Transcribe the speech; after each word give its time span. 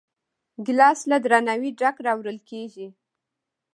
ګیلاس 0.65 0.99
له 1.11 1.17
درناوي 1.23 1.71
ډک 1.79 1.95
راوړل 2.05 2.37
کېږي. 2.49 2.87